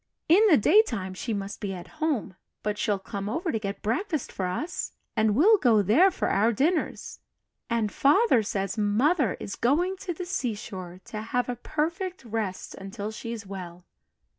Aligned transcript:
In 0.27 0.41
the 0.49 0.57
daytime, 0.57 1.13
she 1.13 1.31
must 1.31 1.61
be 1.61 1.75
at 1.75 1.99
home; 2.01 2.35
but 2.63 2.79
she'll 2.79 2.97
come 2.97 3.29
over 3.29 3.51
to 3.51 3.59
get 3.59 3.83
breakfast 3.83 4.31
for 4.31 4.47
us, 4.47 4.93
and 5.15 5.35
we'll 5.35 5.59
go 5.59 5.83
there 5.83 6.09
for 6.09 6.27
our 6.27 6.51
dinners 6.51 7.19
and 7.69 7.91
Father 7.91 8.41
says 8.41 8.79
Mother 8.79 9.35
is 9.39 9.55
going 9.55 9.97
to 9.97 10.11
the 10.11 10.25
seashore 10.25 11.01
to 11.05 11.21
have 11.21 11.47
a 11.49 11.55
'perfect 11.55 12.25
rest' 12.25 12.73
until 12.73 13.11
she's 13.11 13.45
well. 13.45 13.85